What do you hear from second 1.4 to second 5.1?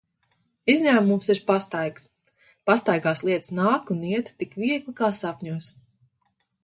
pastaigas. Pastaigās lietas nāk un iet tik viegli,